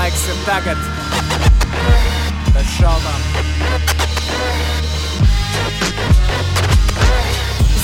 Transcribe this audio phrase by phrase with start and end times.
[0.00, 0.78] laiks ir tagad.
[2.54, 3.20] Bez šaubām.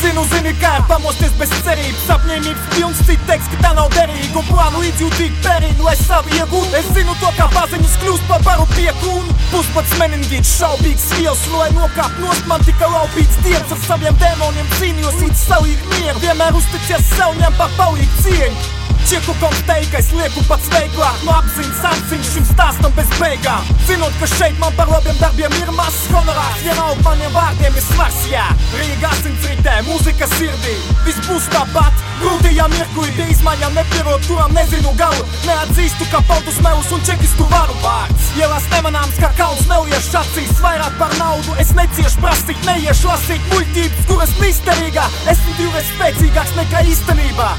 [0.00, 2.08] Zinu, zini, kā pamosties bez cerības.
[2.16, 4.40] Apņēmības pilns, citi teiks, ka tā nav derīga.
[4.40, 6.72] Un plānu līdzjūtīgi pērīnu, lai savu iegūtu.
[6.80, 11.70] Es zinu to, kā paziņas kļūst par baru piekūnu Puspats meningīts, šaubīgs viels Un lai
[11.74, 16.26] nokāp nost, man tika laupīts dievs Ar saviem dēmoniem cīnījos, it savīgi mieru.
[16.26, 18.79] Vienmēr uzticies sev, ņem par palīgu cieņu
[19.10, 23.64] Čieku konteikais lieku pats veiklāk No apziņas apziņas šim stāstam bez beigām.
[23.88, 26.60] Zinot, ka šeit man par labiem darbiem ir mazs honorārs.
[26.62, 28.44] Vienalga maniem vārdiem ir svars, jā.
[28.76, 30.76] Rīga asins ritē, mūzika sirdī.
[31.08, 35.26] Viss būs tāpat, grūtajā mirklī Pie izmaiņām nepierod, kurām nezinu galu.
[35.42, 37.74] Neatzīstu, ka paudus melus un čekistu varu.
[37.82, 38.30] Vārds.
[38.38, 43.50] Ielās nemanāms, kā kauns nelieš acīs Vairāk par naudu es neciešu prasīt Neiešu lasīt.
[43.50, 47.50] Muļķības, kuras misterīgā Esmu divreiz spēcīgāks nekā īstenībā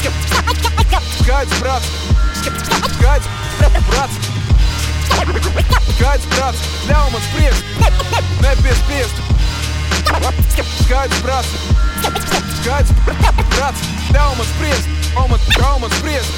[0.00, 1.88] Skaidrs, brats!
[2.96, 3.26] Skaidrs,
[3.90, 4.14] brats!
[5.96, 6.60] Skaidrs, brats!
[6.88, 7.62] Ļauj man spriest!
[8.40, 9.16] Nepiespiest!
[10.86, 11.52] Skaidrs, brats!
[12.62, 12.96] Skaidrs,
[13.52, 13.86] brats!
[14.16, 14.88] Ļauj man spriest!
[15.12, 16.30] Ļauj man, ļauj man spriest!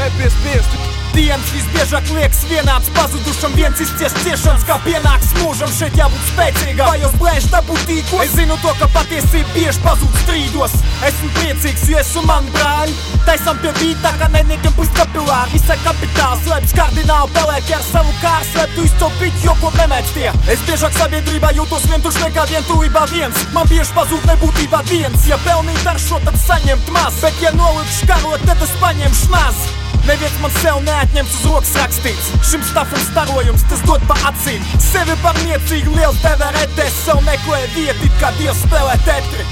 [0.00, 1.03] Nepiespiest!
[1.14, 6.96] Dienas visbiežāk liekas vienāds pazudušam viens izciest ciešanas kā pienāks mūžam šeit jābūt spēcīgam Vai
[7.04, 8.18] jau blēž dabūt tīko?
[8.24, 10.74] Es zinu to, ka patiesība bieži pazūd strīdos
[11.06, 12.96] Esmu priecīgs, jo esmu man brāļi
[13.28, 18.50] Taisam pie bītā, kā neniekam pus kapilāri Visai kapitāls, slēpjas kardināli pelēki ar savu kāru
[18.50, 23.06] Slēp tu izcelt biķi, jo ko nemēdz tie Es biežāk sabiedrībā jūtos vientuši nekā vientulībā
[23.14, 27.54] viens Man bieži pazūd nebūtībā viens Ja pelnīt ar šo, tad saņemt maz Bet ja
[27.54, 29.66] nolikšu karot, tad es paņemšu maz
[30.04, 35.16] Neviens man sev neatņems uz rokas rakstīts Šim stāfam starojums, tas dod pa acīm Sevi
[35.22, 39.46] par niecīgu liels deverēties Sev meklē vietu, kā dievs spēlē tetri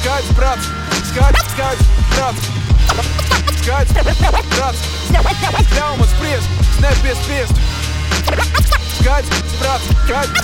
[0.00, 0.64] Skaidrs, brats!
[1.10, 2.42] Skaidrs, skaidrs, brats!
[3.60, 3.92] Skaidrs,
[4.56, 4.80] brats!
[5.76, 6.48] Ļauj man spriest!
[6.80, 7.54] Nepiespiest!
[8.96, 9.84] Skaidrs, brats!
[10.06, 10.40] Skaidrs,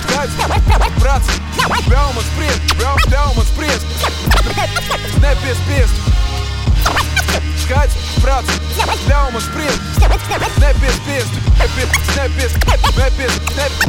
[1.01, 1.33] brats!
[1.89, 2.77] Ļauj man spriest!
[2.83, 4.16] Ļauj man spriest!
[8.37, 13.37] Ļauj man spriest, nepiespiest, nepiespiest, nepiespiest,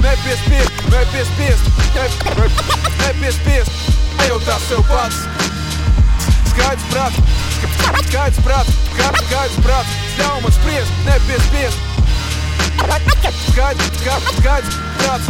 [0.00, 1.64] nepiespiest, nepiespiest,
[3.02, 3.70] nepiespiest,
[4.22, 5.18] nejautā sev pats.
[6.54, 7.20] Skaidrs, prāts,
[8.08, 11.78] skaidrs, prāts, skaidrs, prāts, ļauj man spriest, nepiespiest.
[13.50, 15.28] Skaidrs, skaidrs, skaidrs, prāts,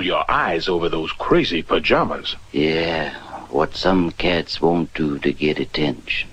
[0.00, 2.34] Roll your eyes over those crazy pajamas.
[2.52, 3.12] Yeah,
[3.50, 6.30] what some cats won't do to get attention.